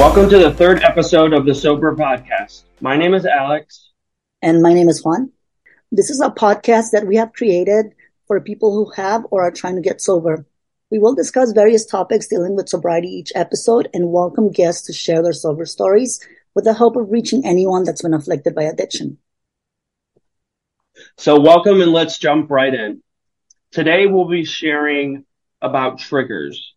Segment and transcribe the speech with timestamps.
[0.00, 2.62] Welcome to the third episode of the Sober Podcast.
[2.80, 3.90] My name is Alex.
[4.40, 5.30] And my name is Juan.
[5.92, 7.92] This is a podcast that we have created
[8.26, 10.46] for people who have or are trying to get sober.
[10.90, 15.22] We will discuss various topics dealing with sobriety each episode and welcome guests to share
[15.22, 16.18] their sober stories
[16.54, 19.18] with the hope of reaching anyone that's been afflicted by addiction.
[21.18, 23.02] So, welcome and let's jump right in.
[23.70, 25.26] Today, we'll be sharing
[25.60, 26.69] about triggers.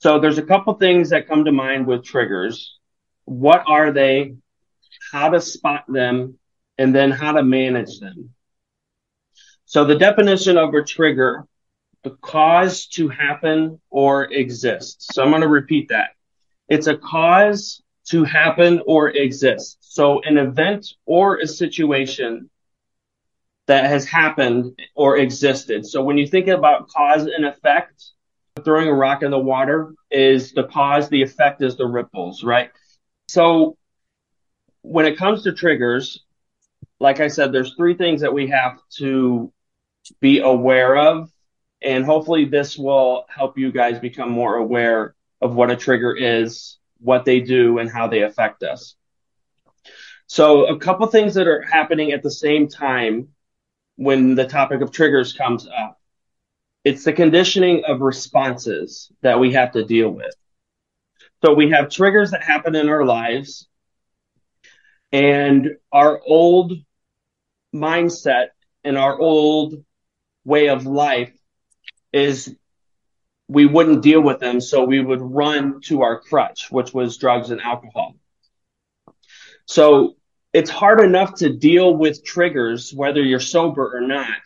[0.00, 2.78] So, there's a couple things that come to mind with triggers.
[3.24, 4.34] What are they?
[5.12, 6.38] How to spot them?
[6.78, 8.30] And then how to manage them.
[9.66, 11.46] So, the definition of a trigger
[12.02, 15.12] the cause to happen or exist.
[15.12, 16.10] So, I'm going to repeat that.
[16.68, 19.78] It's a cause to happen or exist.
[19.80, 22.48] So, an event or a situation
[23.70, 25.86] that has happened or existed.
[25.86, 28.02] So when you think about cause and effect,
[28.64, 32.70] throwing a rock in the water is the cause, the effect is the ripples, right?
[33.28, 33.76] So
[34.82, 36.24] when it comes to triggers,
[36.98, 39.52] like I said, there's three things that we have to
[40.20, 41.30] be aware of.
[41.82, 46.78] And hopefully this will help you guys become more aware of what a trigger is,
[46.98, 48.96] what they do, and how they affect us.
[50.26, 53.28] So a couple things that are happening at the same time
[53.96, 55.99] when the topic of triggers comes up.
[56.84, 60.34] It's the conditioning of responses that we have to deal with.
[61.44, 63.68] So we have triggers that happen in our lives
[65.12, 66.72] and our old
[67.74, 68.48] mindset
[68.84, 69.84] and our old
[70.44, 71.32] way of life
[72.12, 72.54] is
[73.48, 74.60] we wouldn't deal with them.
[74.60, 78.14] So we would run to our crutch, which was drugs and alcohol.
[79.66, 80.16] So
[80.52, 84.40] it's hard enough to deal with triggers, whether you're sober or not.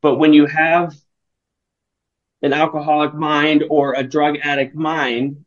[0.00, 0.94] But when you have
[2.42, 5.44] an alcoholic mind or a drug addict mind,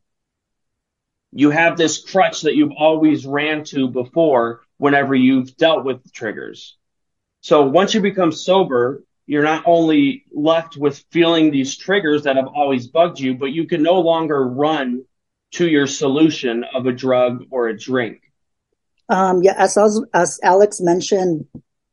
[1.32, 6.10] you have this crutch that you've always ran to before whenever you've dealt with the
[6.10, 6.78] triggers.
[7.42, 12.48] So once you become sober, you're not only left with feeling these triggers that have
[12.48, 15.04] always bugged you, but you can no longer run
[15.52, 18.22] to your solution of a drug or a drink.
[19.10, 19.78] Um, yeah, as
[20.14, 21.46] as Alex mentioned,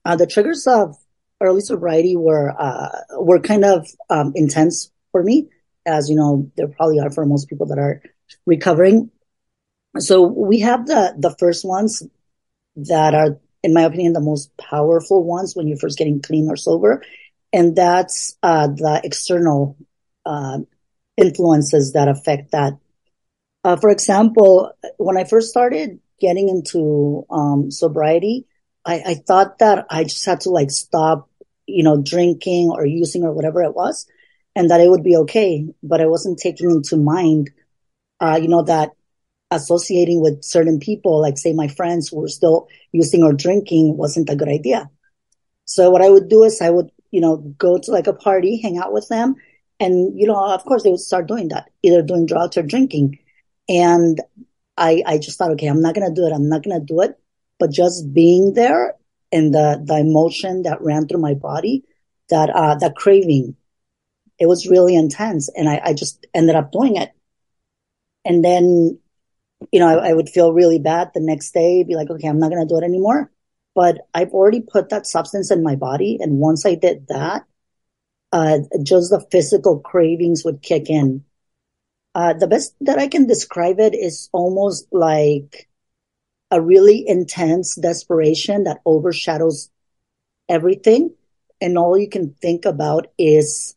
[0.05, 0.97] uh, the triggers of
[1.41, 2.89] early sobriety were uh,
[3.19, 5.49] were kind of um, intense for me,
[5.87, 8.03] as you know, there probably are for most people that are
[8.47, 9.11] recovering.
[9.99, 12.03] So we have the the first ones
[12.77, 16.57] that are, in my opinion, the most powerful ones when you're first getting clean or
[16.57, 17.03] sober,
[17.53, 19.77] and that's uh, the external
[20.25, 20.59] uh,
[21.17, 22.79] influences that affect that.
[23.65, 28.47] Uh, for example, when I first started getting into um, sobriety,
[28.85, 31.29] I, I thought that I just had to like stop,
[31.67, 34.07] you know, drinking or using or whatever it was,
[34.55, 35.67] and that it would be okay.
[35.83, 37.51] But I wasn't taking into mind,
[38.21, 38.93] uh, you know, that
[39.51, 44.31] associating with certain people, like say my friends who were still using or drinking, wasn't
[44.31, 44.89] a good idea.
[45.65, 48.61] So what I would do is I would, you know, go to like a party,
[48.61, 49.37] hang out with them,
[49.79, 53.19] and you know, of course, they would start doing that, either doing drugs or drinking.
[53.69, 54.21] And
[54.77, 56.33] I, I just thought, okay, I'm not going to do it.
[56.33, 57.19] I'm not going to do it.
[57.59, 58.95] But just being there
[59.31, 61.85] and the, the emotion that ran through my body,
[62.31, 63.57] that, uh, that craving,
[64.43, 65.49] it was really intense.
[65.49, 67.13] And I, I just ended up doing it.
[68.25, 68.99] And then,
[69.73, 72.39] you know, I, I would feel really bad the next day, be like, okay, I'm
[72.39, 73.31] not going to do it anymore.
[73.75, 76.19] But I've already put that substance in my body.
[76.21, 77.45] And once I did that,
[78.33, 81.25] uh, just the physical cravings would kick in
[82.15, 85.69] uh, the best that I can describe it is almost like
[86.51, 89.71] a really intense desperation that overshadows
[90.49, 91.15] everything.
[91.61, 93.75] And all you can think about is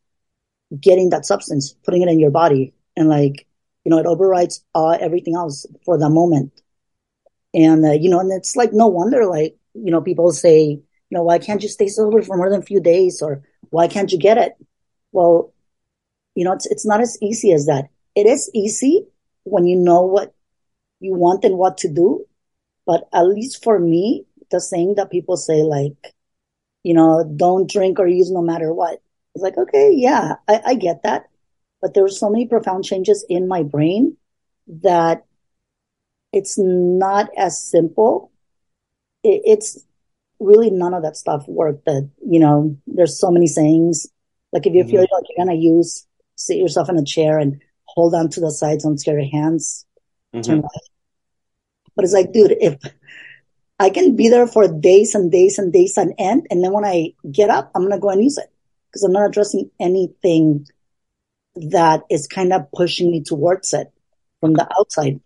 [0.79, 2.73] getting that substance, putting it in your body.
[2.95, 3.47] And like,
[3.83, 6.62] you know, it overrides uh, everything else for the moment.
[7.53, 10.81] And, uh, you know, and it's like, no wonder, like, you know, people say, you
[11.12, 13.21] know, why can't you stay sober for more than a few days?
[13.21, 14.53] Or why can't you get it?
[15.12, 15.53] Well,
[16.33, 19.06] you know, it's, it's not as easy as that it is easy
[19.44, 20.33] when you know what
[21.00, 22.25] you want and what to do.
[22.85, 26.13] But at least for me, the saying that people say, like,
[26.83, 29.01] you know, don't drink or use no matter what.
[29.35, 31.29] It's like, okay, yeah, I, I get that.
[31.81, 34.17] But there were so many profound changes in my brain
[34.81, 35.25] that
[36.31, 38.31] it's not as simple.
[39.23, 39.85] It, it's
[40.39, 41.85] really none of that stuff worked.
[41.85, 44.07] That, you know, there's so many sayings.
[44.53, 44.91] Like if you mm-hmm.
[44.91, 48.39] feel like you're going to use, sit yourself in a chair and hold on to
[48.39, 49.85] the sides, don't scare your hands,
[50.33, 50.61] mm-hmm.
[51.95, 52.77] But it's like, dude, if
[53.79, 56.83] I can be there for days and days and days on end, and then when
[56.83, 58.51] I get up, I'm gonna go and use it
[58.95, 60.68] because I'm not addressing anything
[61.56, 63.92] that is kind of pushing me towards it
[64.39, 65.19] from the outside.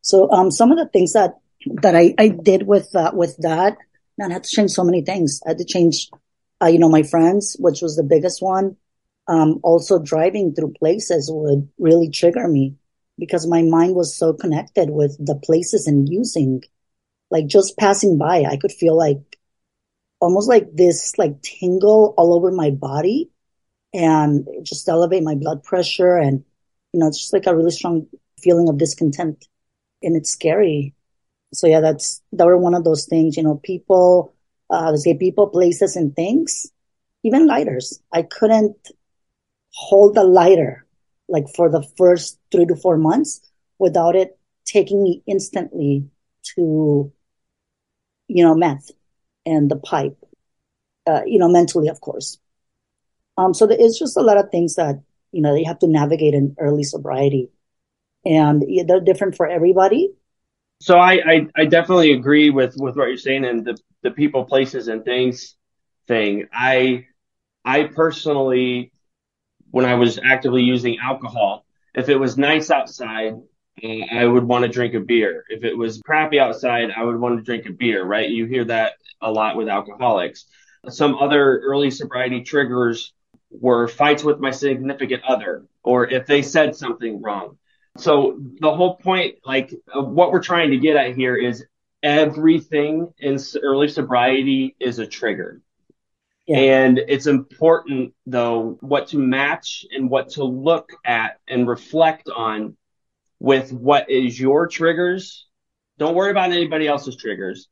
[0.00, 1.40] So, um, some of the things that,
[1.82, 3.76] that I, I did with, uh, with that,
[4.16, 5.40] man, I had to change so many things.
[5.44, 6.08] I had to change,
[6.62, 8.76] uh, you know, my friends, which was the biggest one.
[9.26, 12.76] Um, also driving through places would really trigger me
[13.18, 16.62] because my mind was so connected with the places and using,
[17.28, 19.35] like just passing by, I could feel like
[20.20, 23.30] almost like this like tingle all over my body
[23.94, 26.16] and just elevate my blood pressure.
[26.16, 26.44] And
[26.92, 28.06] you know it's just like a really strong
[28.40, 29.46] feeling of discontent
[30.02, 30.94] and it's scary.
[31.54, 34.34] So yeah that's that were one of those things you know people
[34.70, 36.66] uh let's say people places and things
[37.22, 38.00] even lighters.
[38.12, 38.76] I couldn't
[39.72, 40.86] hold the lighter
[41.28, 43.40] like for the first three to four months
[43.78, 46.08] without it taking me instantly
[46.54, 47.12] to
[48.28, 48.90] you know meth
[49.46, 50.18] and the pipe
[51.06, 52.38] uh, you know mentally of course.
[53.38, 55.00] Um so there is just a lot of things that
[55.32, 57.48] you know you have to navigate in early sobriety.
[58.24, 60.10] And they're different for everybody.
[60.80, 64.44] So I, I, I definitely agree with, with what you're saying and the, the people,
[64.44, 65.54] places and things
[66.08, 66.48] thing.
[66.52, 67.06] I,
[67.64, 68.92] I personally,
[69.70, 71.64] when I was actively using alcohol,
[71.94, 73.34] if it was nice outside,
[73.82, 75.44] uh, I would want to drink a beer.
[75.48, 78.28] If it was crappy outside, I would want to drink a beer, right?
[78.28, 80.46] You hear that a lot with alcoholics.
[80.88, 83.12] Some other early sobriety triggers
[83.50, 87.58] were fights with my significant other, or if they said something wrong.
[87.98, 91.64] So the whole point, like what we're trying to get at here is
[92.02, 95.60] everything in early sobriety is a trigger.
[96.46, 96.58] Yeah.
[96.58, 102.76] And it's important though what to match and what to look at and reflect on
[103.40, 105.46] with what is your triggers.
[105.98, 107.68] Don't worry about anybody else's triggers.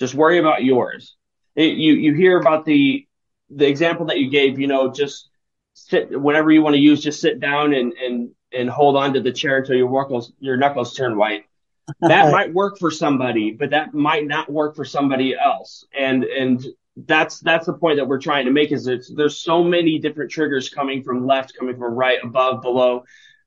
[0.00, 1.16] Just worry about yours.
[1.54, 3.06] It, you you hear about the
[3.50, 4.58] the example that you gave.
[4.58, 5.28] You know, just
[5.74, 7.02] sit whenever you want to use.
[7.02, 10.56] Just sit down and and and hold on to the chair until your knuckles your
[10.56, 11.44] knuckles turn white.
[12.00, 15.84] That might work for somebody, but that might not work for somebody else.
[15.94, 16.64] And and
[16.96, 20.30] that's that's the point that we're trying to make is that there's so many different
[20.30, 23.04] triggers coming from left, coming from right, above, below,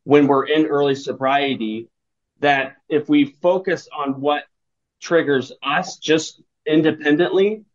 [0.08, 1.90] when we're in early sobriety.
[2.40, 4.44] That if we focus on what
[5.02, 7.66] triggers us just independently,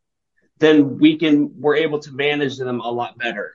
[0.58, 3.52] then we can we're able to manage them a lot better.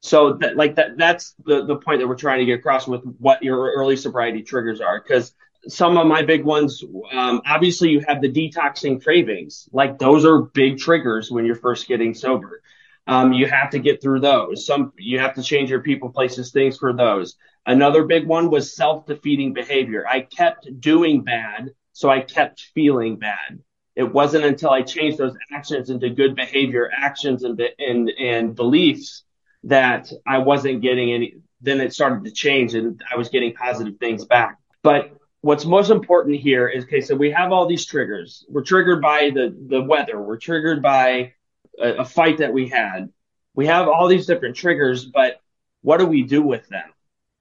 [0.00, 3.02] So that like that that's the the point that we're trying to get across with
[3.18, 5.34] what your early sobriety triggers are because
[5.66, 10.40] some of my big ones um, obviously you have the detoxing cravings like those are
[10.40, 12.62] big triggers when you're first getting sober
[13.06, 16.52] um, you have to get through those some you have to change your people places
[16.52, 17.36] things for those
[17.66, 23.58] another big one was self-defeating behavior i kept doing bad so i kept feeling bad
[23.96, 29.24] it wasn't until i changed those actions into good behavior actions and and, and beliefs
[29.64, 33.98] that I wasn't getting any, then it started to change and I was getting positive
[33.98, 34.58] things back.
[34.82, 35.10] But
[35.42, 38.44] what's most important here is, okay, so we have all these triggers.
[38.48, 40.20] We're triggered by the, the weather.
[40.20, 41.34] We're triggered by
[41.78, 43.12] a, a fight that we had.
[43.54, 45.40] We have all these different triggers, but
[45.82, 46.90] what do we do with them?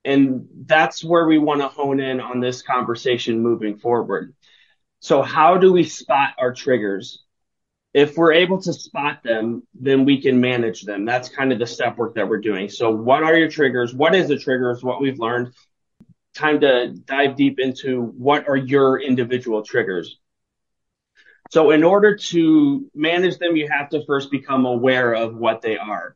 [0.05, 4.33] And that's where we want to hone in on this conversation moving forward.
[5.01, 7.23] So how do we spot our triggers?
[7.93, 11.05] if we're able to spot them, then we can manage them.
[11.05, 12.69] That's kind of the step work that we're doing.
[12.69, 13.93] So what are your triggers?
[13.93, 14.83] What is the triggers?
[14.83, 15.53] What we've learned.
[16.35, 20.19] Time to dive deep into what are your individual triggers.
[21.49, 25.77] So in order to manage them, you have to first become aware of what they
[25.77, 26.15] are.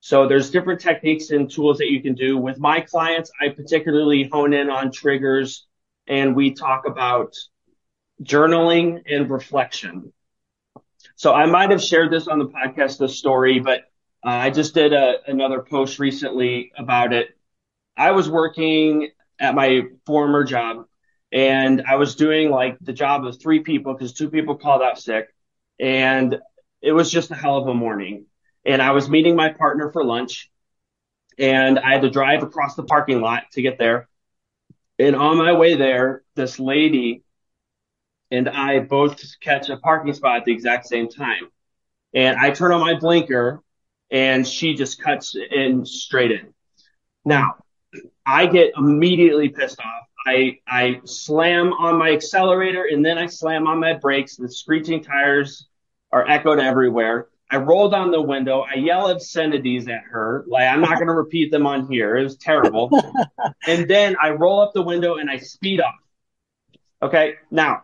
[0.00, 2.36] So there's different techniques and tools that you can do.
[2.36, 5.66] With my clients, I particularly hone in on triggers
[6.06, 7.34] and we talk about
[8.22, 10.12] journaling and reflection.
[11.16, 13.80] So I might have shared this on the podcast, the story, but
[14.24, 17.28] uh, I just did a, another post recently about it.
[17.96, 20.86] I was working at my former job
[21.34, 25.00] and I was doing like the job of three people because two people called out
[25.00, 25.34] sick
[25.80, 26.38] and
[26.80, 28.26] it was just a hell of a morning.
[28.64, 30.48] And I was meeting my partner for lunch
[31.36, 34.08] and I had to drive across the parking lot to get there.
[35.00, 37.24] And on my way there, this lady
[38.30, 41.48] and I both catch a parking spot at the exact same time.
[42.14, 43.60] And I turn on my blinker
[44.08, 46.54] and she just cuts in straight in.
[47.24, 47.56] Now,
[48.24, 50.03] I get immediately pissed off.
[50.26, 54.36] I, I slam on my accelerator and then I slam on my brakes.
[54.36, 55.66] The screeching tires
[56.12, 57.28] are echoed everywhere.
[57.50, 58.62] I roll down the window.
[58.62, 60.44] I yell obscenities at her.
[60.48, 62.16] Like, I'm not going to repeat them on here.
[62.16, 62.90] It was terrible.
[63.66, 65.94] and then I roll up the window and I speed off.
[67.02, 67.34] Okay.
[67.50, 67.82] Now,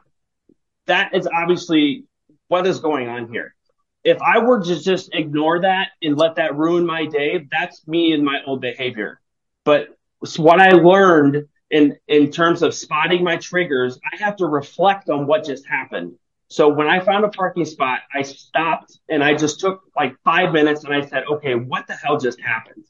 [0.87, 2.05] that is obviously
[2.49, 3.55] what is going on here.
[4.03, 8.13] If I were to just ignore that and let that ruin my day, that's me
[8.13, 9.21] and my old behavior.
[9.65, 9.89] But
[10.37, 15.27] what I learned in in terms of spotting my triggers, I have to reflect on
[15.27, 16.17] what just happened.
[16.49, 20.53] So when I found a parking spot, I stopped and I just took like five
[20.53, 22.85] minutes and I said, okay, what the hell just happened?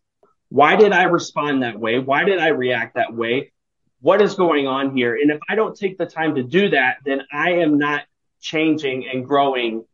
[0.48, 1.98] Why did I respond that way?
[1.98, 3.52] Why did I react that way?
[4.00, 5.14] What is going on here?
[5.14, 8.04] And if I don't take the time to do that, then I am not
[8.40, 9.84] changing and growing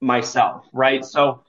[0.00, 1.04] myself, right?
[1.04, 1.42] So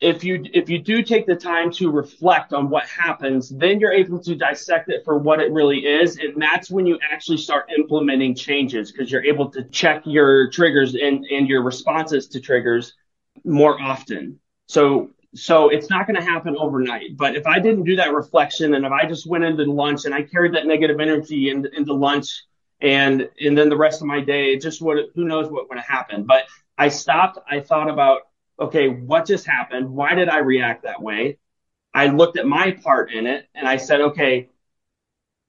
[0.00, 3.92] if you if you do take the time to reflect on what happens, then you're
[3.92, 7.70] able to dissect it for what it really is, and that's when you actually start
[7.76, 12.94] implementing changes because you're able to check your triggers and and your responses to triggers
[13.44, 14.40] more often.
[14.66, 17.16] So so it's not going to happen overnight.
[17.16, 20.14] But if I didn't do that reflection, and if I just went into lunch and
[20.14, 22.44] I carried that negative energy into, into lunch,
[22.80, 25.78] and and then the rest of my day, it just would who knows what would
[25.78, 26.26] have happened.
[26.26, 26.44] But
[26.76, 27.38] I stopped.
[27.48, 28.22] I thought about
[28.58, 29.90] okay, what just happened?
[29.90, 31.38] Why did I react that way?
[31.92, 34.50] I looked at my part in it and I said, okay,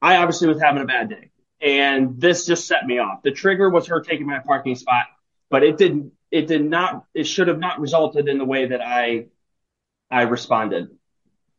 [0.01, 1.31] I obviously was having a bad day
[1.61, 3.23] and this just set me off.
[3.23, 5.05] The trigger was her taking my parking spot,
[5.49, 8.81] but it didn't, it did not, it should have not resulted in the way that
[8.81, 9.27] I,
[10.11, 10.89] I responded.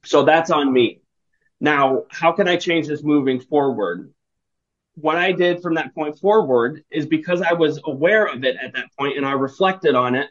[0.04, 1.00] So that's on me.
[1.60, 4.12] Now, how can I change this moving forward?
[4.94, 8.74] What I did from that point forward is because I was aware of it at
[8.74, 10.30] that point and I reflected on it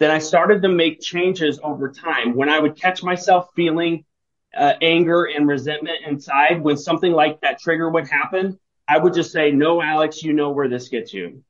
[0.00, 2.34] then I started to make changes over time.
[2.34, 4.04] When I would catch myself feeling
[4.56, 9.30] uh, anger and resentment inside, when something like that trigger would happen, I would just
[9.30, 11.44] say, No, Alex, you know where this gets you.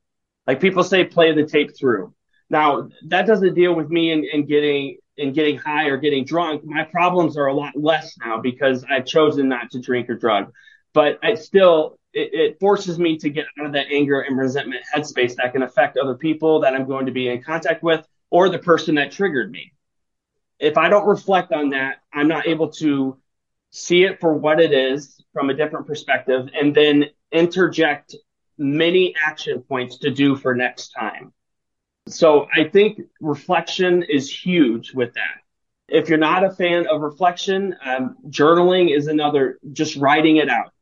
[0.49, 2.12] Like people say, play the tape through.
[2.50, 6.64] Now, that doesn't deal with me in, in getting in getting high or getting drunk.
[6.64, 10.50] My problems are a lot less now because I've chosen not to drink or drug.
[10.92, 14.83] But I still, it, it, forces me to get out of that anger and resentment
[14.92, 18.49] headspace that can affect other people that I'm going to be in contact with or
[18.49, 19.72] the person that triggered me.
[20.58, 23.16] If I don't reflect on that, I'm not able to
[23.70, 28.14] see it for what it is from a different perspective and then interject
[28.58, 31.32] many action points to do for next time.
[32.08, 35.38] So I think reflection is huge with that.
[35.88, 40.72] If you're not a fan of reflection, um, journaling is another, just writing it out.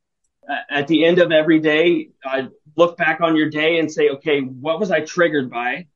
[0.49, 2.45] Uh, at the end of every day, uh,
[2.77, 5.87] look back on your day and say, okay, what was I triggered by?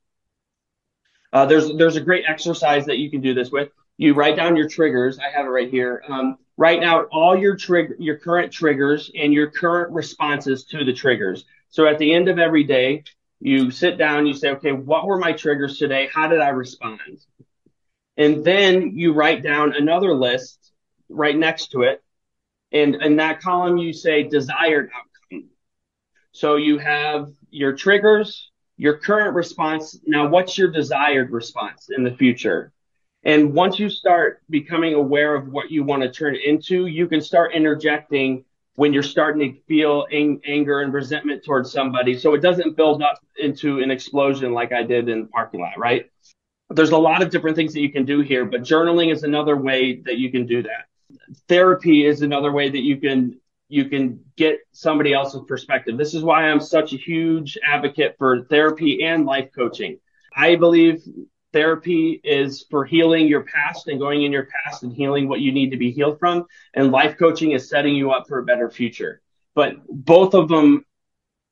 [1.33, 3.71] Uh, there's there's a great exercise that you can do this with.
[3.97, 5.19] You write down your triggers.
[5.19, 6.03] I have it right here.
[6.09, 10.93] Um, write out all your trigger, your current triggers and your current responses to the
[10.93, 11.45] triggers.
[11.71, 13.05] So at the end of every day,
[13.41, 16.09] you sit down, you say, okay, what were my triggers today?
[16.12, 17.01] How did I respond?
[18.17, 20.71] And then you write down another list
[21.09, 22.03] right next to it.
[22.71, 25.49] And in that column, you say desired outcome.
[26.33, 28.51] So you have your triggers,
[28.83, 29.97] your current response.
[30.07, 32.73] Now, what's your desired response in the future?
[33.23, 37.21] And once you start becoming aware of what you want to turn into, you can
[37.21, 42.19] start interjecting when you're starting to feel ang- anger and resentment towards somebody.
[42.19, 45.79] So it doesn't build up into an explosion like I did in the parking lot,
[45.79, 46.11] right?
[46.69, 49.57] There's a lot of different things that you can do here, but journaling is another
[49.57, 50.87] way that you can do that.
[51.49, 53.39] Therapy is another way that you can
[53.73, 55.97] you can get somebody else's perspective.
[55.97, 59.99] This is why I'm such a huge advocate for therapy and life coaching.
[60.37, 61.02] I believe
[61.55, 65.52] therapy is for healing your past and going in your past and healing what you
[65.52, 66.45] need to be healed from.
[66.75, 69.23] And life coaching is setting you up for a better future.
[69.55, 70.85] But both of them,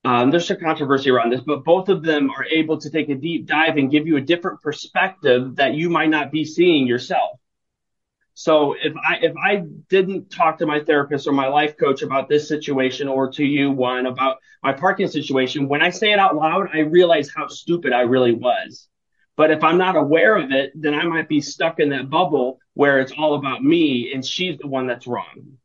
[0.05, 3.15] um, there's a controversy around this, but both of them are able to take a
[3.15, 7.40] deep dive and give you a different perspective that you might not be seeing yourself.
[8.41, 9.57] So if I if I
[9.91, 13.71] didn't talk to my therapist or my life coach about this situation or to you
[13.71, 17.93] Juan about my parking situation, when I say it out loud, I realize how stupid
[17.93, 18.89] I really was.
[19.37, 22.61] But if I'm not aware of it, then I might be stuck in that bubble
[22.73, 25.59] where it's all about me and she's the one that's wrong.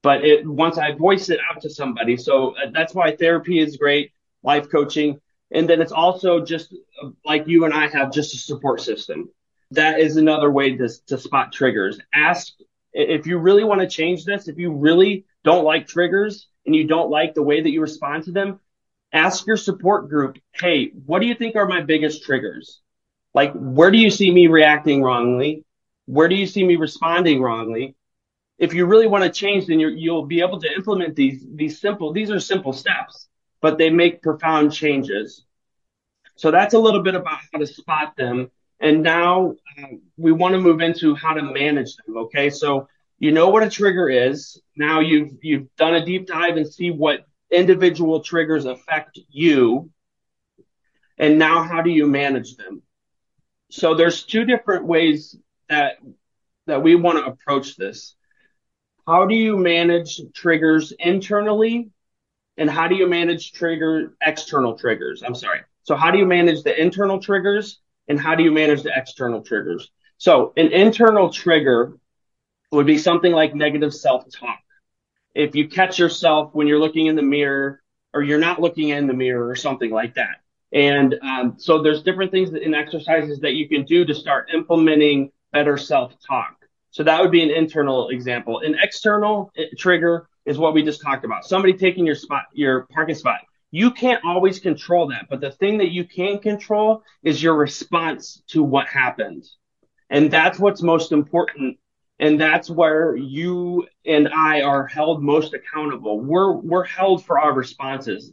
[0.00, 3.76] But it once I voice it out to somebody, so uh, that's why therapy is
[3.76, 4.12] great,
[4.44, 5.18] life coaching,
[5.50, 9.30] and then it's also just uh, like you and I have just a support system
[9.70, 11.98] that is another way to, to spot triggers.
[12.12, 12.52] Ask
[12.92, 16.86] if you really want to change this, if you really don't like triggers and you
[16.86, 18.60] don't like the way that you respond to them,
[19.12, 22.80] ask your support group, hey, what do you think are my biggest triggers?
[23.34, 25.64] Like, where do you see me reacting wrongly?
[26.06, 27.96] Where do you see me responding wrongly?
[28.58, 31.80] If you really want to change, then you will be able to implement these, these
[31.80, 33.28] simple, these are simple steps,
[33.60, 35.44] but they make profound changes.
[36.36, 38.50] So that's a little bit about how to spot them.
[38.80, 42.16] And now um, we want to move into how to manage them.
[42.16, 42.50] Okay.
[42.50, 42.88] So
[43.18, 44.60] you know what a trigger is.
[44.76, 49.90] Now you've, you've done a deep dive and see what individual triggers affect you.
[51.16, 52.82] And now how do you manage them?
[53.70, 55.36] So there's two different ways
[55.68, 55.96] that,
[56.66, 58.14] that we want to approach this.
[59.06, 61.90] how do you manage triggers internally
[62.56, 65.22] and how do you manage trigger external triggers?
[65.22, 65.60] I'm sorry.
[65.84, 69.42] So how do you manage the internal triggers and how do you manage the external
[69.42, 69.90] triggers?
[70.18, 71.98] So an internal trigger
[72.72, 74.58] would be something like negative self-talk.
[75.34, 77.82] If you catch yourself when you're looking in the mirror
[78.12, 80.40] or you're not looking in the mirror or something like that.
[80.72, 85.30] And um, so there's different things in exercises that you can do to start implementing
[85.52, 86.56] better self-talk.
[86.90, 88.60] So that would be an internal example.
[88.60, 91.44] An external eh, trigger is what we just talked about.
[91.44, 93.40] Somebody taking your spot, your parking spot.
[93.74, 98.40] You can't always control that, but the thing that you can control is your response
[98.50, 99.44] to what happened.
[100.08, 101.78] And that's what's most important.
[102.20, 106.20] And that's where you and I are held most accountable.
[106.20, 108.32] We're, we're held for our responses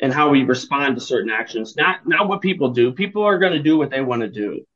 [0.00, 2.92] and how we respond to certain actions, not, not what people do.
[2.92, 4.66] People are going to do what they want to do,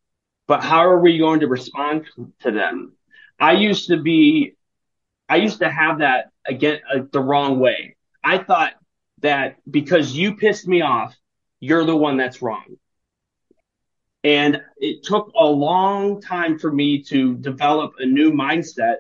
[0.46, 2.06] but how are we going to respond
[2.40, 2.94] to them?
[3.38, 4.54] I used to be,
[5.28, 7.96] I used to have that again, uh, the wrong way.
[8.24, 8.72] I thought
[9.20, 11.16] that because you pissed me off,
[11.60, 12.76] you're the one that's wrong.
[14.24, 18.96] And it took a long time for me to develop a new mindset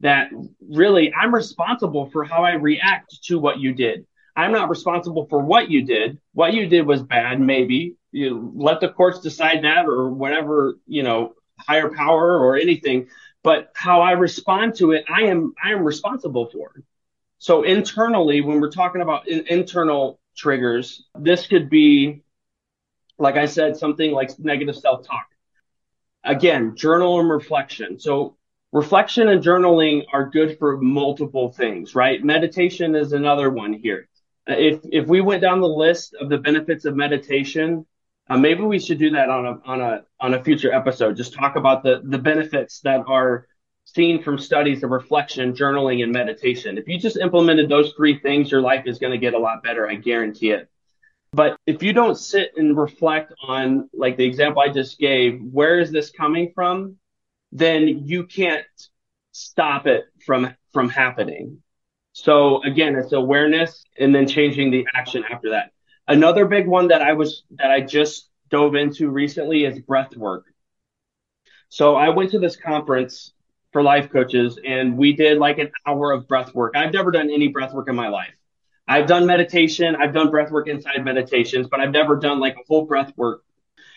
[0.00, 0.30] that
[0.60, 4.06] really I'm responsible for how I react to what you did.
[4.36, 6.18] I'm not responsible for what you did.
[6.32, 7.96] What you did was bad, maybe.
[8.10, 13.08] You let the courts decide that or whatever, you know, higher power or anything.
[13.42, 16.72] But how I respond to it, I am I am responsible for.
[17.38, 22.22] So internally, when we're talking about in, internal triggers, this could be,
[23.18, 25.26] like I said, something like negative self-talk.
[26.24, 27.98] Again, journal and reflection.
[28.00, 28.36] So
[28.72, 32.22] reflection and journaling are good for multiple things, right?
[32.24, 34.08] Meditation is another one here.
[34.46, 37.86] If if we went down the list of the benefits of meditation,
[38.28, 41.16] uh, maybe we should do that on a on a on a future episode.
[41.16, 43.46] Just talk about the the benefits that are
[43.84, 46.78] seen from studies of reflection, journaling, and meditation.
[46.78, 49.62] If you just implemented those three things, your life is going to get a lot
[49.62, 49.88] better.
[49.88, 50.68] I guarantee it.
[51.32, 55.80] But if you don't sit and reflect on, like the example I just gave, where
[55.80, 56.96] is this coming from?
[57.52, 58.64] Then you can't
[59.32, 61.58] stop it from, from happening.
[62.12, 65.72] So again, it's awareness and then changing the action after that.
[66.06, 70.44] Another big one that I was, that I just dove into recently is breath work.
[71.68, 73.32] So I went to this conference
[73.74, 76.74] for life coaches and we did like an hour of breath work.
[76.76, 78.32] I've never done any breath work in my life.
[78.86, 79.96] I've done meditation.
[79.96, 83.42] I've done breath work inside meditations, but I've never done like a full breath work.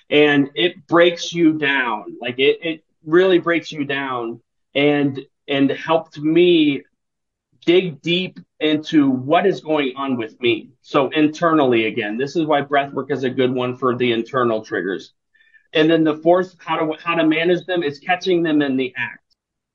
[0.09, 2.17] And it breaks you down.
[2.19, 4.41] Like it, it really breaks you down
[4.73, 6.81] and, and helped me
[7.63, 10.71] dig deep into what is going on with me.
[10.81, 14.65] So internally again, this is why breath work is a good one for the internal
[14.65, 15.13] triggers.
[15.71, 18.91] And then the fourth, how to, how to manage them is catching them in the
[18.97, 19.26] act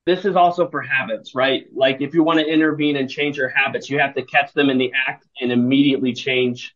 [0.05, 1.65] this is also for habits, right?
[1.73, 4.69] Like if you want to intervene and change your habits, you have to catch them
[4.69, 6.75] in the act and immediately change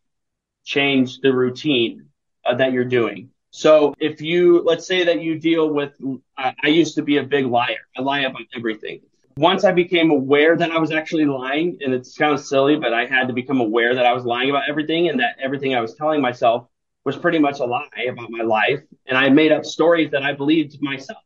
[0.64, 2.10] change the routine
[2.46, 3.30] uh, that you're doing.
[3.52, 5.94] So if you let's say that you deal with
[6.38, 7.88] uh, I used to be a big liar.
[7.98, 9.02] I lie about everything.
[9.38, 13.06] Once I became aware that I was actually lying, and it sounds silly, but I
[13.06, 15.94] had to become aware that I was lying about everything and that everything I was
[15.94, 16.68] telling myself
[17.06, 18.82] was pretty much a lie about my life.
[19.06, 21.22] And I made up stories that I believed myself.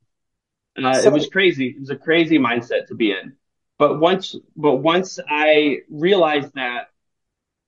[0.78, 1.68] Uh, so, it was crazy.
[1.68, 3.34] It was a crazy mindset to be in.
[3.78, 6.90] But once, but once I realized that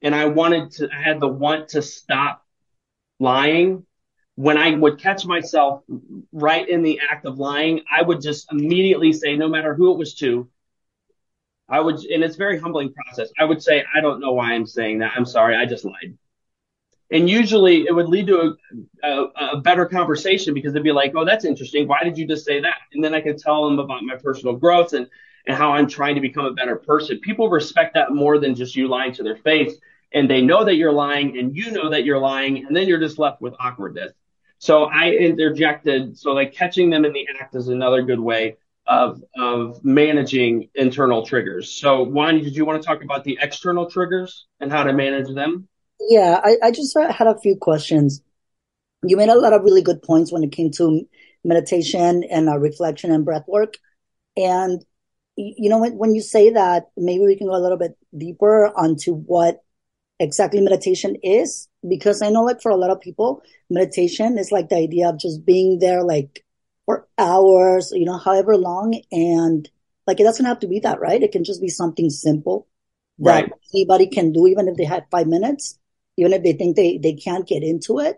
[0.01, 2.45] and I wanted to, I had the want to stop
[3.19, 3.85] lying.
[4.35, 5.83] When I would catch myself
[6.31, 9.97] right in the act of lying, I would just immediately say, no matter who it
[9.97, 10.49] was to,
[11.69, 13.29] I would, and it's a very humbling process.
[13.39, 15.13] I would say, I don't know why I'm saying that.
[15.15, 15.55] I'm sorry.
[15.55, 16.17] I just lied.
[17.11, 18.55] And usually it would lead to
[19.03, 21.87] a, a, a, better conversation because they'd be like, oh, that's interesting.
[21.87, 22.77] Why did you just say that?
[22.93, 25.07] And then I could tell them about my personal growth and,
[25.45, 27.19] and how I'm trying to become a better person.
[27.19, 29.73] People respect that more than just you lying to their face.
[30.13, 32.65] And they know that you're lying and you know that you're lying.
[32.65, 34.13] And then you're just left with awkwardness.
[34.57, 36.17] So I interjected.
[36.17, 41.25] So like catching them in the act is another good way of, of managing internal
[41.25, 41.69] triggers.
[41.71, 45.33] So Juan, did you want to talk about the external triggers and how to manage
[45.33, 45.67] them?
[45.99, 48.21] Yeah, I, I just uh, had a few questions.
[49.03, 51.07] You made a lot of really good points when it came to
[51.43, 53.75] meditation and uh, reflection and breath work.
[54.35, 54.83] And,
[55.35, 58.67] you know, when, when you say that, maybe we can go a little bit deeper
[58.67, 59.63] onto what
[60.19, 64.69] exactly meditation is, because I know like for a lot of people, meditation is like
[64.69, 66.45] the idea of just being there like
[66.85, 68.99] for hours, you know, however long.
[69.11, 69.69] And
[70.07, 71.21] like it doesn't have to be that, right?
[71.21, 72.67] It can just be something simple
[73.19, 73.51] that right.
[73.73, 75.77] anybody can do, even if they had five minutes
[76.17, 78.17] even if they think they, they can't get into it.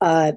[0.00, 0.32] Uh,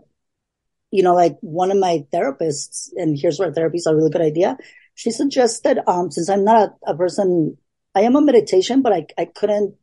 [0.92, 4.22] you know, like one of my therapists, and here's where therapy is a really good
[4.22, 4.58] idea,
[4.96, 7.58] she suggested, um, since I'm not a, a person,
[7.94, 9.76] I am a meditation, but I, I couldn't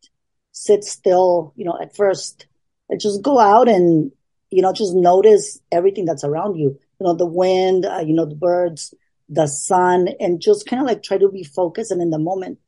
[0.52, 2.46] sit still, you know, at first.
[2.90, 4.12] I just go out and,
[4.50, 6.78] you know, just notice everything that's around you.
[7.00, 8.94] You know, the wind, uh, you know, the birds,
[9.28, 12.58] the sun, and just kind of like try to be focused and in the moment.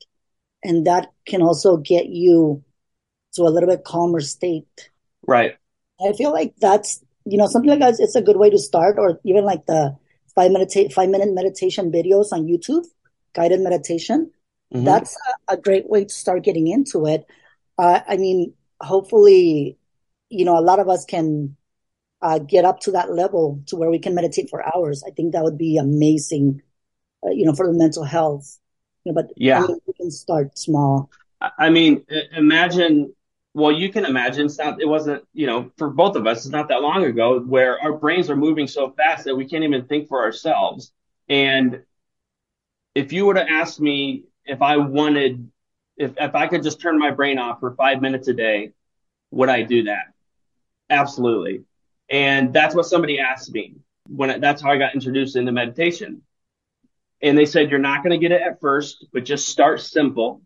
[0.62, 2.64] And that can also get you
[3.36, 4.90] to a little bit calmer state.
[5.26, 5.56] Right.
[6.04, 8.98] I feel like that's, you know, something like that, it's a good way to start,
[8.98, 9.96] or even like the
[10.34, 12.84] five minute, five minute meditation videos on YouTube,
[13.34, 14.30] guided meditation.
[14.72, 14.84] Mm-hmm.
[14.84, 15.16] That's
[15.48, 17.24] a, a, great way to start getting into it.
[17.78, 19.78] Uh, I mean, hopefully,
[20.28, 21.56] you know, a lot of us can
[22.20, 25.04] uh, get up to that level to where we can meditate for hours.
[25.06, 26.62] I think that would be amazing,
[27.24, 28.58] uh, you know, for the mental health.
[29.04, 31.10] You know, but yeah, I mean, we can start small.
[31.40, 33.14] I mean, imagine.
[33.56, 34.44] Well, you can imagine.
[34.44, 34.82] It's not.
[34.82, 35.24] It wasn't.
[35.32, 38.36] You know, for both of us, it's not that long ago where our brains are
[38.36, 40.92] moving so fast that we can't even think for ourselves.
[41.30, 41.82] And
[42.94, 45.50] if you were to ask me if I wanted,
[45.96, 48.72] if if I could just turn my brain off for five minutes a day,
[49.30, 50.12] would I do that?
[50.90, 51.64] Absolutely.
[52.10, 56.20] And that's what somebody asked me when that's how I got introduced into meditation.
[57.22, 60.42] And they said, you're not going to get it at first, but just start simple.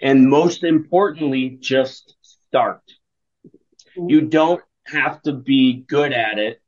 [0.00, 2.16] And most importantly, just
[2.54, 2.82] start.
[3.96, 4.28] You mm-hmm.
[4.28, 6.62] don't have to be good at it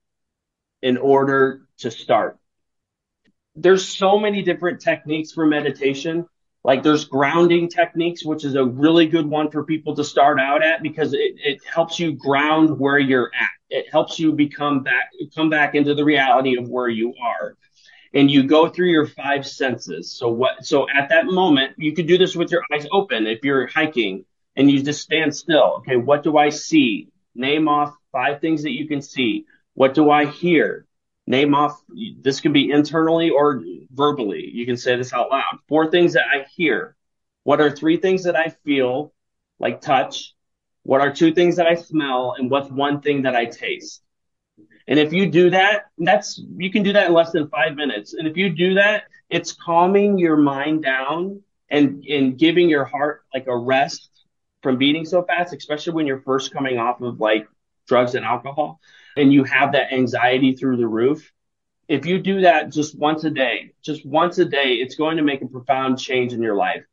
[0.82, 2.38] in order to start.
[3.54, 6.26] There's so many different techniques for meditation.
[6.64, 10.64] Like there's grounding techniques, which is a really good one for people to start out
[10.64, 15.10] at because it, it helps you ground where you're at it helps you become back,
[15.34, 17.56] come back into the reality of where you are.
[18.14, 20.12] And you go through your five senses.
[20.12, 23.26] So what, so at that moment, you could do this with your eyes open.
[23.26, 24.24] If you're hiking
[24.56, 25.76] and you just stand still.
[25.78, 25.96] Okay.
[25.96, 27.08] What do I see?
[27.34, 29.44] Name off five things that you can see.
[29.74, 30.86] What do I hear?
[31.26, 31.82] Name off,
[32.20, 34.48] this can be internally or verbally.
[34.52, 35.58] You can say this out loud.
[35.68, 36.96] Four things that I hear.
[37.42, 39.12] What are three things that I feel,
[39.58, 40.34] like touch?
[40.84, 44.02] What are two things that I smell and what's one thing that I taste?
[44.86, 48.14] And if you do that, that's, you can do that in less than five minutes.
[48.14, 53.24] And if you do that, it's calming your mind down and, and giving your heart
[53.34, 54.15] like a rest
[54.66, 57.46] from beating so fast, especially when you're first coming off of like
[57.86, 58.80] drugs and alcohol
[59.16, 61.30] and you have that anxiety through the roof.
[61.86, 65.22] If you do that just once a day, just once a day, it's going to
[65.22, 66.84] make a profound change in your life.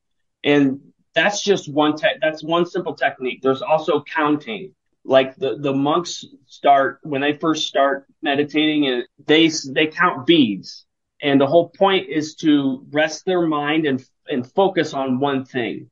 [0.44, 0.82] And
[1.16, 2.18] that's just one tech.
[2.22, 3.42] That's one simple technique.
[3.42, 4.76] There's also counting.
[5.04, 10.86] Like the, the monks start when they first start meditating and they, they count beads.
[11.24, 15.90] And the whole point is to rest their mind and, and focus on one thing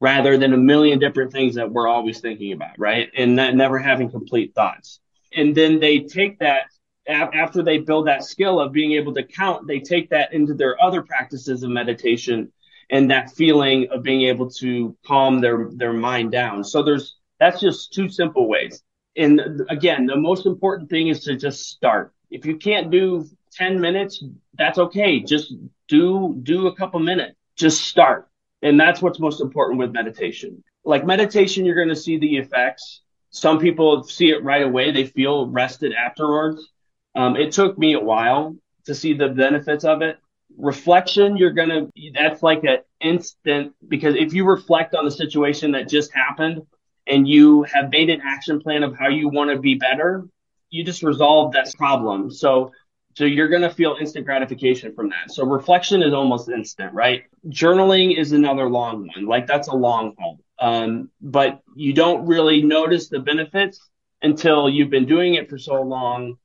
[0.00, 3.10] rather than a million different things that we're always thinking about, right?
[3.16, 5.00] And that, never having complete thoughts.
[5.34, 6.66] And then they take that
[7.08, 10.80] after they build that skill of being able to count, they take that into their
[10.82, 12.52] other practices of meditation
[12.90, 16.64] and that feeling of being able to calm their their mind down.
[16.64, 18.82] So there's that's just two simple ways.
[19.16, 22.12] And again, the most important thing is to just start.
[22.30, 24.22] If you can't do 10 minutes,
[24.54, 25.20] that's okay.
[25.20, 25.54] Just
[25.88, 27.36] do do a couple minutes.
[27.56, 28.28] Just start.
[28.62, 30.62] And that's what's most important with meditation.
[30.84, 33.02] Like meditation, you're going to see the effects.
[33.30, 34.92] Some people see it right away.
[34.92, 36.72] They feel rested afterwards.
[37.14, 40.18] Um, it took me a while to see the benefits of it
[40.56, 45.88] reflection you're gonna that's like an instant because if you reflect on the situation that
[45.88, 46.62] just happened
[47.06, 50.26] and you have made an action plan of how you want to be better
[50.70, 52.70] you just resolve that problem so
[53.16, 57.24] so you're going to feel instant gratification from that so reflection is almost instant right
[57.48, 62.62] journaling is another long one like that's a long haul um, but you don't really
[62.62, 63.90] notice the benefits
[64.22, 66.36] until you've been doing it for so long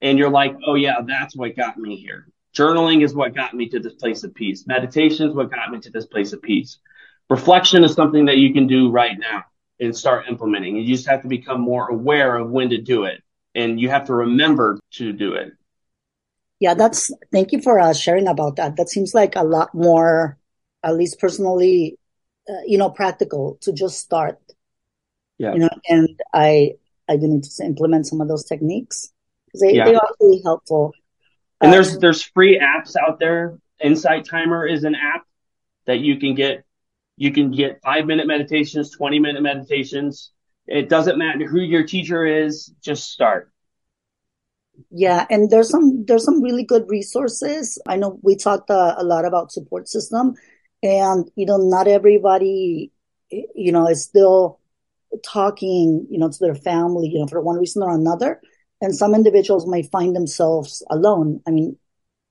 [0.00, 3.68] and you're like oh yeah that's what got me here Journaling is what got me
[3.70, 4.66] to this place of peace.
[4.66, 6.78] Meditation is what got me to this place of peace.
[7.30, 9.44] Reflection is something that you can do right now
[9.80, 10.76] and start implementing.
[10.76, 13.22] You just have to become more aware of when to do it
[13.54, 15.52] and you have to remember to do it.
[16.62, 18.76] Yeah, that's, thank you for uh, sharing about that.
[18.76, 20.38] That seems like a lot more,
[20.84, 21.98] at least personally,
[22.48, 24.38] uh, you know, practical to just start.
[25.38, 25.54] Yeah.
[25.54, 26.74] You know, and I,
[27.08, 29.12] I do need to implement some of those techniques
[29.46, 29.86] because they, yeah.
[29.86, 30.92] they are really helpful.
[31.60, 33.58] And there's there's free apps out there.
[33.82, 35.26] Insight Timer is an app
[35.86, 36.64] that you can get.
[37.16, 40.30] You can get five minute meditations, 20 minute meditations.
[40.68, 43.51] It doesn't matter who your teacher is, just start.
[44.90, 47.78] Yeah, and there's some there's some really good resources.
[47.86, 50.34] I know we talked uh, a lot about support system,
[50.82, 52.90] and you know not everybody,
[53.30, 54.60] you know, is still
[55.24, 58.40] talking, you know, to their family, you know, for one reason or another.
[58.80, 61.40] And some individuals might find themselves alone.
[61.46, 61.76] I mean,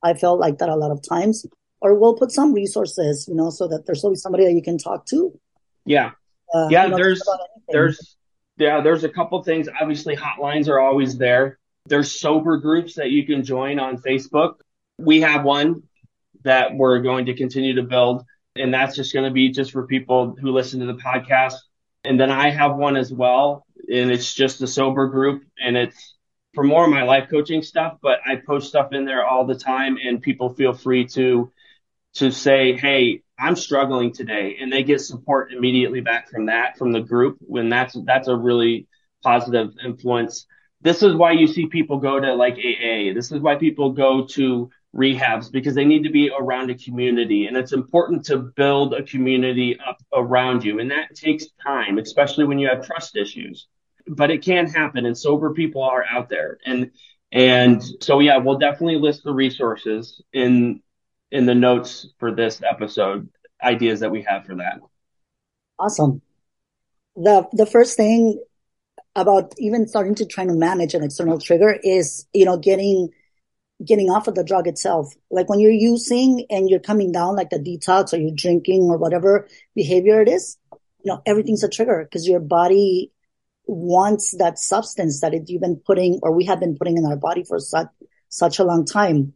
[0.03, 1.45] I felt like that a lot of times.
[1.81, 4.77] or we'll put some resources, you know, so that there's always somebody that you can
[4.77, 5.37] talk to.
[5.85, 6.11] Yeah.
[6.53, 6.85] Uh, yeah.
[6.85, 7.23] You know, there's,
[7.69, 8.15] there's,
[8.57, 9.67] yeah, there's a couple things.
[9.81, 11.57] Obviously, hotlines are always there.
[11.85, 14.55] There's sober groups that you can join on Facebook.
[14.97, 15.83] We have one
[16.43, 18.23] that we're going to continue to build,
[18.55, 21.55] and that's just going to be just for people who listen to the podcast.
[22.03, 26.15] And then I have one as well, and it's just a sober group, and it's
[26.53, 29.55] for more of my life coaching stuff, but I post stuff in there all the
[29.55, 31.51] time, and people feel free to
[32.15, 36.91] to say, "Hey, I'm struggling today," and they get support immediately back from that from
[36.91, 37.37] the group.
[37.39, 38.87] When that's that's a really
[39.23, 40.45] positive influence.
[40.81, 43.13] This is why you see people go to like AA.
[43.13, 47.45] This is why people go to rehabs because they need to be around a community
[47.45, 52.43] and it's important to build a community up around you and that takes time especially
[52.43, 53.67] when you have trust issues.
[54.07, 56.57] But it can happen and sober people are out there.
[56.65, 56.91] And
[57.31, 60.81] and so yeah we'll definitely list the resources in
[61.31, 63.29] in the notes for this episode
[63.63, 64.79] ideas that we have for that.
[65.79, 66.21] Awesome.
[67.15, 68.41] The the first thing
[69.15, 73.09] about even starting to try to manage an external trigger is you know getting
[73.83, 75.13] getting off of the drug itself.
[75.29, 78.97] Like when you're using and you're coming down, like the detox or you're drinking or
[78.97, 83.11] whatever behavior it is, you know, everything's a trigger because your body
[83.65, 87.15] wants that substance that it, you've been putting or we have been putting in our
[87.15, 87.87] body for such,
[88.29, 89.33] such a long time.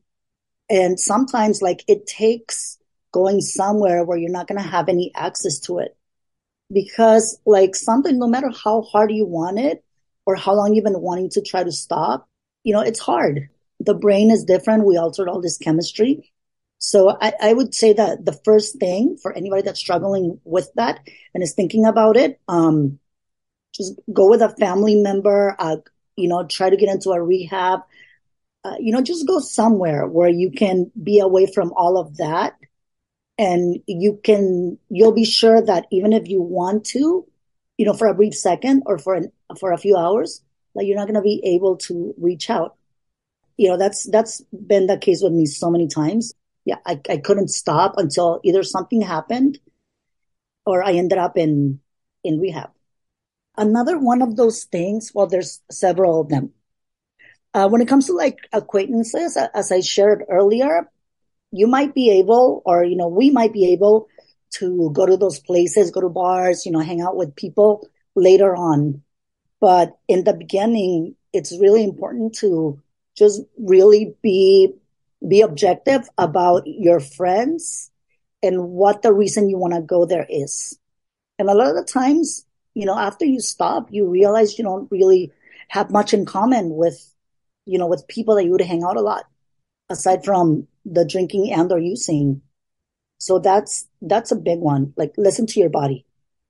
[0.69, 2.77] And sometimes like it takes
[3.11, 5.97] going somewhere where you're not going to have any access to it
[6.71, 9.83] because like something, no matter how hard you want it
[10.25, 12.27] or how long you've been wanting to try to stop,
[12.63, 13.49] you know, it's hard
[13.79, 14.85] the brain is different.
[14.85, 16.31] We altered all this chemistry.
[16.77, 20.99] So I, I, would say that the first thing for anybody that's struggling with that
[21.33, 22.99] and is thinking about it, um,
[23.73, 25.77] just go with a family member, uh,
[26.15, 27.81] you know, try to get into a rehab,
[28.63, 32.55] uh, you know, just go somewhere where you can be away from all of that.
[33.37, 37.27] And you can, you'll be sure that even if you want to,
[37.77, 40.41] you know, for a brief second or for an, for a few hours,
[40.73, 42.77] like you're not going to be able to reach out
[43.57, 46.33] you know, that's, that's been the case with me so many times.
[46.65, 46.77] Yeah.
[46.85, 49.59] I, I couldn't stop until either something happened
[50.65, 51.79] or I ended up in,
[52.23, 52.71] in rehab.
[53.57, 56.51] Another one of those things, well, there's several of them.
[57.53, 60.89] Uh, when it comes to like acquaintances, as I shared earlier,
[61.57, 64.07] you might be able, or, you know, we might be able
[64.55, 68.55] to go to those places, go to bars, you know, hang out with people later
[68.55, 69.01] on.
[69.59, 72.81] But in the beginning, it's really important to
[73.17, 74.73] just really be
[75.27, 77.89] be objective about your friends
[78.43, 80.77] and what the reason you want to go there is.
[81.39, 84.89] And a lot of the times, you know, after you stop, you realize you don't
[84.91, 85.31] really
[85.69, 87.11] have much in common with,
[87.65, 89.25] you know, with people that you would hang out a lot,
[89.89, 92.41] aside from the drinking and or using.
[93.17, 94.93] So that's that's a big one.
[94.95, 96.05] Like listen to your body.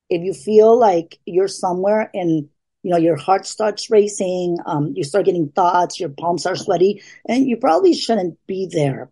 [0.09, 2.49] If you feel like you're somewhere and
[2.85, 7.01] you know, your heart starts racing, um, you start getting thoughts, your palms are sweaty,
[7.27, 9.09] and you probably shouldn't be there.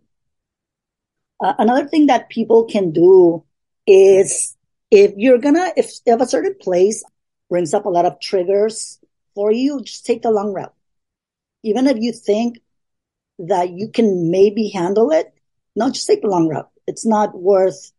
[1.42, 3.42] Uh, another thing that people can do
[3.84, 4.56] is
[4.92, 7.02] if you're gonna, if, if a certain place
[7.50, 9.00] brings up a lot of triggers
[9.34, 10.72] for you, just take the long route.
[11.64, 12.60] Even if you think
[13.38, 15.32] that you can maybe handle it,
[15.76, 16.68] no, just take the long route.
[16.86, 17.92] It's not worth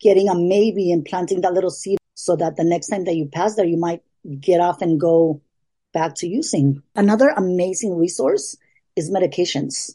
[0.00, 3.26] getting a maybe and planting that little seed so that the next time that you
[3.26, 4.02] pass there, you might
[4.40, 5.42] get off and go
[5.92, 6.82] back to using.
[6.94, 8.56] Another amazing resource
[8.96, 9.94] is medications.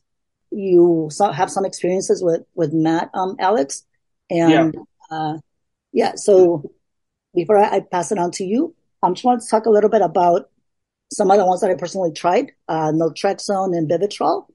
[0.52, 3.84] You have some experiences with, with MAT, um, Alex.
[4.30, 5.16] And, yeah.
[5.16, 5.38] Uh,
[5.92, 6.16] yeah.
[6.16, 6.72] So
[7.34, 9.90] before I, I, pass it on to you, I'm just want to talk a little
[9.90, 10.50] bit about
[11.12, 14.46] some of the ones that I personally tried, uh, naltrexone and Vivitrol.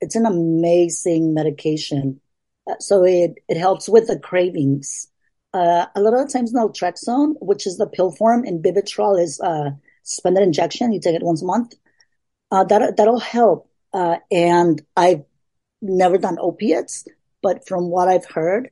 [0.00, 2.20] It's an amazing medication.
[2.68, 5.08] Uh, so it, it helps with the cravings.
[5.52, 9.70] Uh, a lot of times naltrexone, which is the pill form, and Vivitrol is uh,
[10.04, 10.92] suspended injection.
[10.92, 11.74] You take it once a month.
[12.50, 13.68] Uh, that that'll help.
[13.92, 15.24] Uh, and I've
[15.82, 17.06] never done opiates,
[17.42, 18.70] but from what I've heard,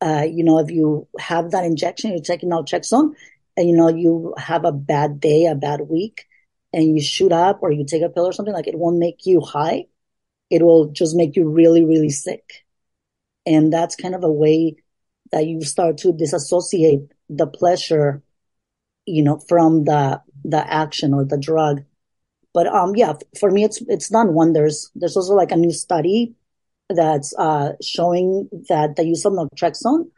[0.00, 3.14] uh, you know, if you have that injection, you're taking naltrexone,
[3.56, 6.26] and you know you have a bad day, a bad week,
[6.72, 9.26] and you shoot up, or you take a pill or something like it won't make
[9.26, 9.86] you high.
[10.50, 12.66] It will just make you really, really sick.
[13.46, 14.76] And that's kind of a way
[15.32, 18.22] that you start to disassociate the pleasure,
[19.06, 21.84] you know, from the, the action or the drug.
[22.52, 24.90] But, um, yeah, for me, it's, it's done wonders.
[24.96, 26.34] There's also like a new study
[26.88, 30.10] that's, uh, showing that the use of naltrexone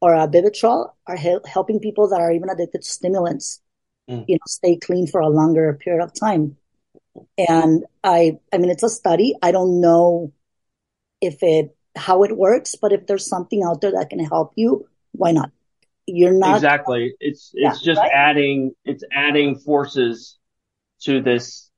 [0.00, 3.60] or uh, Vivitrol are he- helping people that are even addicted to stimulants,
[4.08, 4.24] mm.
[4.28, 6.56] you know, stay clean for a longer period of time.
[7.36, 9.34] And I, I mean, it's a study.
[9.42, 10.32] I don't know
[11.20, 14.86] if it how it works, but if there's something out there that can help you,
[15.12, 15.50] why not?
[16.06, 17.14] You're not Exactly.
[17.20, 18.10] It's yeah, it's just right?
[18.12, 20.38] adding it's adding forces
[21.02, 21.70] to this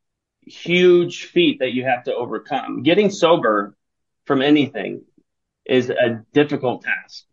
[0.42, 2.83] huge feat that you have to overcome.
[2.83, 3.77] Getting sober
[4.25, 5.03] from anything
[5.64, 7.25] is a difficult task.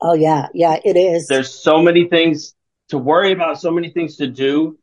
[0.00, 1.26] Oh yeah, yeah, it is.
[1.28, 2.54] There's so many things
[2.88, 4.78] to worry about, so many things to do.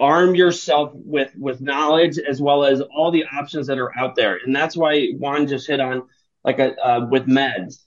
[0.00, 4.40] Arm yourself with with knowledge as well as all the options that are out there,
[4.44, 6.04] and that's why Juan just hit on
[6.42, 7.80] like a uh, with meds.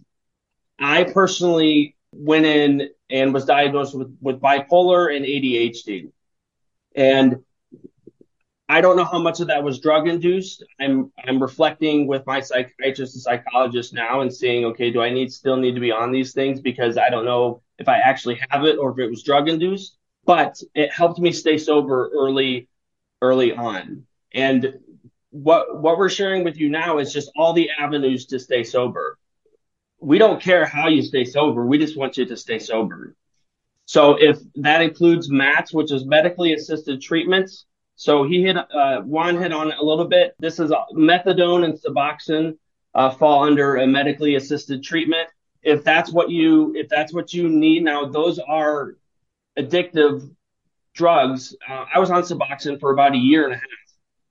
[0.80, 6.12] I personally went in and was diagnosed with with bipolar and ADHD,
[6.96, 7.44] and
[8.70, 10.64] I don't know how much of that was drug induced.
[10.80, 15.34] I'm I'm reflecting with my psychiatrist and psychologist now and seeing, okay, do I need
[15.34, 18.64] still need to be on these things because I don't know if I actually have
[18.66, 19.98] it or if it was drug induced.
[20.26, 22.68] But it helped me stay sober early
[23.22, 24.06] early on.
[24.34, 24.80] And
[25.32, 29.18] what what we're sharing with you now is just all the avenues to stay sober.
[30.00, 31.66] We don't care how you stay sober.
[31.66, 33.16] We just want you to stay sober.
[33.86, 39.38] So if that includes MATS, which is medically assisted treatments, so he hit uh, Juan
[39.38, 40.36] hit on it a little bit.
[40.40, 42.58] This is methadone and Suboxone
[42.94, 45.30] uh, fall under a medically assisted treatment.
[45.62, 48.96] If that's what you if that's what you need now, those are
[49.58, 50.30] addictive
[50.94, 51.56] drugs.
[51.68, 53.66] Uh, I was on Suboxone for about a year and a half.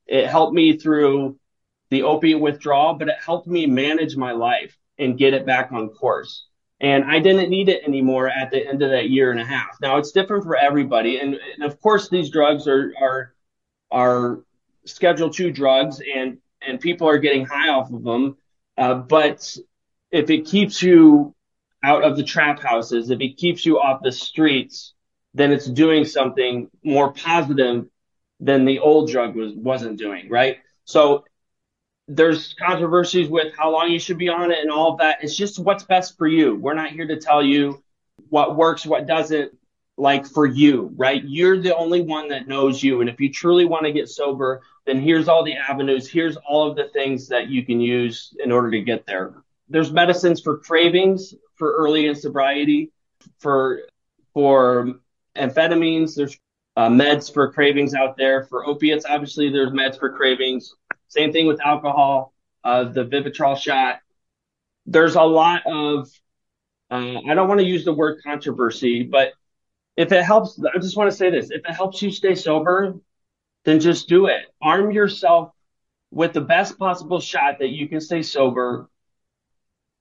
[0.06, 1.38] It helped me through
[1.90, 5.88] the opiate withdrawal, but it helped me manage my life and get it back on
[5.88, 6.46] course.
[6.80, 9.76] And I didn't need it anymore at the end of that year and a half.
[9.80, 11.18] Now it's different for everybody.
[11.18, 13.35] And, and of course, these drugs are, are
[13.92, 14.40] are
[14.85, 18.37] Schedule Two drugs, and and people are getting high off of them.
[18.76, 19.56] Uh, but
[20.11, 21.35] if it keeps you
[21.85, 24.94] out of the trap houses, if it keeps you off the streets,
[25.34, 27.86] then it's doing something more positive
[28.40, 30.58] than the old drug was wasn't doing, right?
[30.84, 31.24] So
[32.08, 35.22] there's controversies with how long you should be on it and all of that.
[35.22, 36.56] It's just what's best for you.
[36.56, 37.82] We're not here to tell you
[38.28, 39.52] what works, what doesn't
[39.96, 41.22] like for you, right?
[41.24, 43.00] You're the only one that knows you.
[43.00, 46.10] And if you truly want to get sober, then here's all the avenues.
[46.10, 49.34] Here's all of the things that you can use in order to get there.
[49.68, 52.90] There's medicines for cravings for early in sobriety,
[53.38, 53.82] for,
[54.34, 55.00] for
[55.36, 56.14] amphetamines.
[56.14, 56.38] There's
[56.76, 58.44] uh, meds for cravings out there.
[58.44, 60.74] For opiates, obviously, there's meds for cravings.
[61.08, 62.32] Same thing with alcohol,
[62.64, 64.00] uh, the Vivitrol shot.
[64.86, 66.08] There's a lot of,
[66.90, 69.32] uh, I don't want to use the word controversy, but
[69.96, 72.94] if it helps, I just want to say this: if it helps you stay sober,
[73.64, 74.42] then just do it.
[74.60, 75.52] Arm yourself
[76.10, 78.88] with the best possible shot that you can stay sober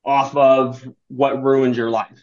[0.04, 2.20] off of what ruined your life.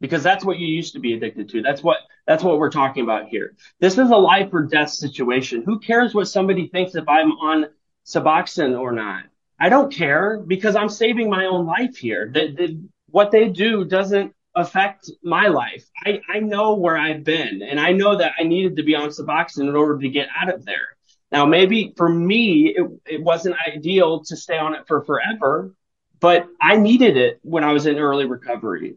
[0.00, 1.62] Because that's what you used to be addicted to.
[1.62, 3.54] That's what that's what we're talking about here.
[3.80, 5.62] This is a life or death situation.
[5.64, 7.66] Who cares what somebody thinks if I'm on
[8.04, 9.24] Suboxone or not?
[9.58, 12.30] I don't care because I'm saving my own life here.
[12.32, 15.84] The, the, what they do doesn't affect my life.
[16.04, 19.10] I, I know where I've been and I know that I needed to be on
[19.10, 20.96] Suboxone in order to get out of there.
[21.30, 25.74] Now, maybe for me, it, it wasn't ideal to stay on it for forever,
[26.20, 28.96] but I needed it when I was in early recovery.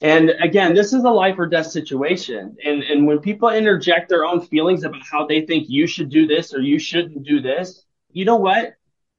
[0.00, 2.56] And again, this is a life or death situation.
[2.64, 6.26] And, and when people interject their own feelings about how they think you should do
[6.26, 8.74] this or you shouldn't do this, you know what?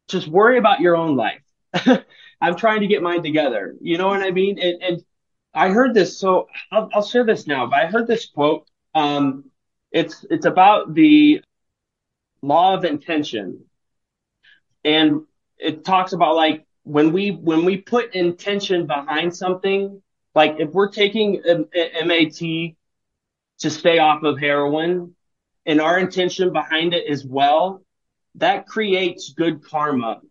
[0.07, 1.43] Just worry about your own life.
[2.41, 3.75] I'm trying to get mine together.
[3.79, 4.57] You know what I mean?
[4.59, 5.03] And, and
[5.53, 7.67] I heard this, so I'll, I'll share this now.
[7.67, 8.67] But I heard this quote.
[8.95, 9.45] Um,
[9.91, 11.41] it's it's about the
[12.41, 13.65] law of intention,
[14.83, 15.21] and
[15.57, 20.01] it talks about like when we when we put intention behind something.
[20.35, 22.75] Like if we're taking MAT
[23.59, 25.15] to stay off of heroin,
[25.65, 27.83] and our intention behind it as well,
[28.35, 30.21] that creates good karma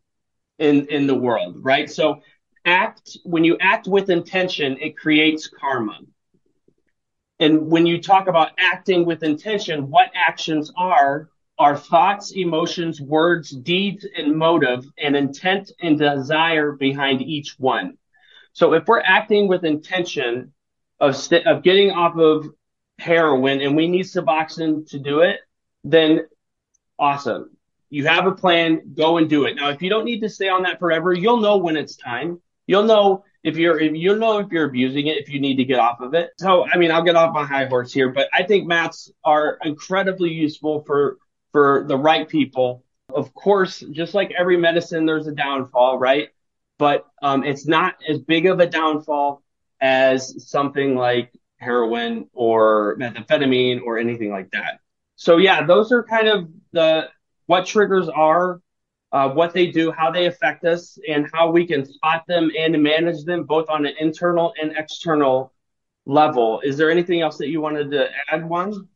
[0.59, 1.91] in in the world, right?
[1.91, 2.23] So
[2.65, 5.99] act when you act with intention, it creates karma.
[7.39, 13.51] And when you talk about acting with intention, what actions are are thoughts, emotions, words,
[13.51, 17.99] deeds, and motive, and intent and desire behind each one.
[18.53, 20.53] So if we're acting with intention
[20.99, 22.47] of st- of getting off of
[22.99, 25.41] heroin and we need Suboxone to do it,
[25.85, 26.27] then
[26.99, 27.57] awesome.
[27.89, 29.55] You have a plan, go and do it.
[29.55, 32.41] Now, if you don't need to stay on that forever, you'll know when it's time.
[32.67, 35.65] You'll know if you're if you'll know if you're abusing it, if you need to
[35.65, 36.31] get off of it.
[36.39, 39.59] So I mean, I'll get off my high horse here, but I think mats are
[39.65, 41.19] incredibly useful for
[41.53, 42.85] for the right people.
[43.13, 46.29] Of course, just like every medicine, there's a downfall, right?
[46.81, 49.43] But um, it's not as big of a downfall
[49.83, 54.81] as something like heroin or methamphetamine or anything like that.
[55.17, 57.09] So yeah, those are kind of the
[57.45, 58.63] what triggers are
[59.13, 62.83] uh, what they do, how they affect us, and how we can spot them and
[62.83, 65.53] manage them both on an internal and external
[66.07, 66.61] level.
[66.65, 68.89] Is there anything else that you wanted to add, Juan?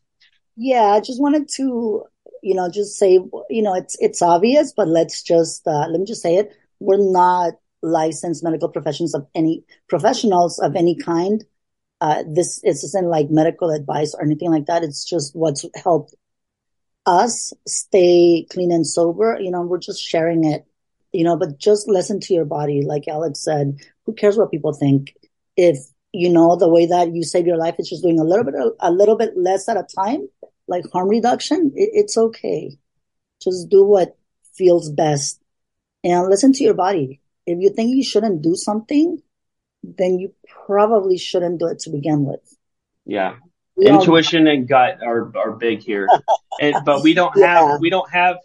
[0.56, 2.04] Yeah, I just wanted to,
[2.42, 3.18] you know, just say,
[3.50, 6.56] you know, it's it's obvious, but let's just uh, let me just say it.
[6.80, 7.54] We're not
[7.84, 11.44] licensed medical professions of any professionals of any kind.
[12.00, 14.82] Uh, this isn't like medical advice or anything like that.
[14.82, 16.14] It's just what's helped
[17.06, 19.38] us stay clean and sober.
[19.40, 20.66] You know, we're just sharing it,
[21.12, 22.82] you know, but just listen to your body.
[22.82, 25.14] Like Alex said, who cares what people think?
[25.56, 25.78] If,
[26.12, 28.54] you know, the way that you save your life is just doing a little bit,
[28.80, 30.28] a little bit less at a time,
[30.66, 32.76] like harm reduction, it, it's okay.
[33.42, 34.16] Just do what
[34.54, 35.40] feels best
[36.02, 37.20] and listen to your body.
[37.46, 39.22] If you think you shouldn't do something,
[39.82, 40.32] then you
[40.66, 42.40] probably shouldn't do it to begin with.
[43.04, 43.36] Yeah.
[43.76, 46.08] Intuition and gut are, are big here.
[46.60, 47.78] and, but we don't have, yeah.
[47.80, 48.36] we don't have,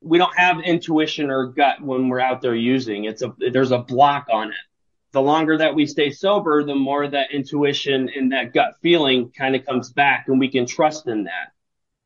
[0.00, 3.04] we don't have intuition or gut when we're out there using.
[3.04, 4.56] It's a, there's a block on it.
[5.12, 9.56] The longer that we stay sober, the more that intuition and that gut feeling kind
[9.56, 11.52] of comes back and we can trust in that.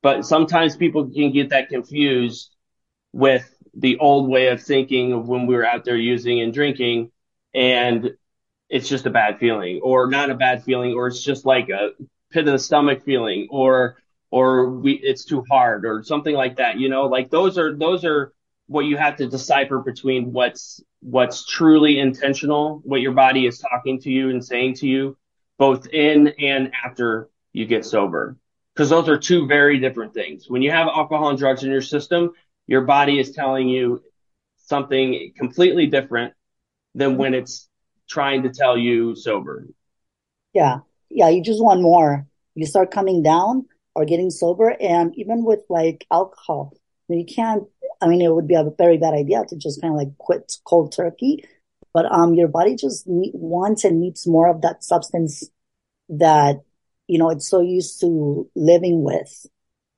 [0.03, 2.55] But sometimes people can get that confused
[3.13, 7.11] with the old way of thinking of when we were out there using and drinking
[7.55, 8.11] and
[8.69, 11.91] it's just a bad feeling or not a bad feeling or it's just like a
[12.31, 13.97] pit of the stomach feeling or
[14.31, 17.07] or we it's too hard or something like that you know?
[17.07, 18.33] Like those are those are
[18.67, 24.01] what you have to decipher between what's what's truly intentional what your body is talking
[24.01, 25.17] to you and saying to you
[25.59, 28.37] both in and after you get sober.
[28.75, 30.49] Because those are two very different things.
[30.49, 32.33] When you have alcohol and drugs in your system
[32.67, 34.03] your body is telling you
[34.57, 36.35] something completely different
[36.95, 37.69] than when it's
[38.09, 39.67] trying to tell you sober
[40.53, 40.79] yeah
[41.13, 42.27] yeah, you just want more.
[42.55, 44.75] You start coming down or getting sober.
[44.81, 46.75] And even with like alcohol,
[47.09, 47.65] you can't,
[48.01, 50.53] I mean, it would be a very bad idea to just kind of like quit
[50.65, 51.45] cold turkey.
[51.93, 55.45] But um, your body just need, wants and needs more of that substance
[56.09, 56.63] that,
[57.07, 59.47] you know, it's so used to living with.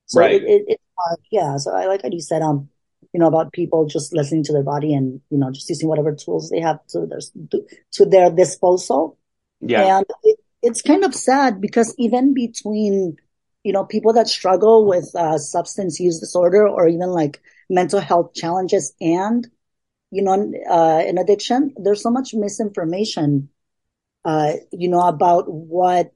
[0.06, 0.32] So right.
[0.32, 1.56] it, it, it uh, yeah.
[1.56, 2.68] So I like how you said, um,
[3.12, 6.14] you know, about people just listening to their body and, you know, just using whatever
[6.14, 7.60] tools they have to their,
[7.92, 9.18] to their disposal.
[9.60, 9.98] Yeah.
[9.98, 13.16] And it, it's kind of sad because even between
[13.64, 18.34] you know people that struggle with uh, substance use disorder or even like mental health
[18.34, 19.48] challenges and
[20.10, 23.48] you know uh, an addiction there's so much misinformation
[24.24, 26.12] uh, you know about what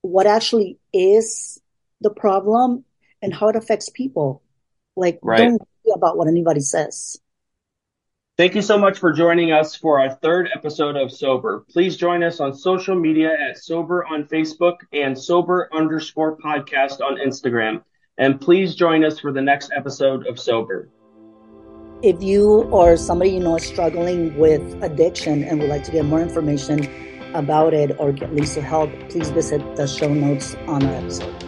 [0.00, 1.60] what actually is
[2.00, 2.84] the problem
[3.22, 4.42] and how it affects people
[4.96, 5.38] like right.
[5.38, 7.20] don't worry about what anybody says
[8.38, 11.64] Thank you so much for joining us for our third episode of Sober.
[11.68, 17.16] Please join us on social media at Sober on Facebook and Sober underscore podcast on
[17.16, 17.82] Instagram.
[18.16, 20.88] And please join us for the next episode of Sober.
[22.00, 26.04] If you or somebody you know is struggling with addiction and would like to get
[26.04, 26.88] more information
[27.34, 31.47] about it or get Lisa help, please visit the show notes on our episode.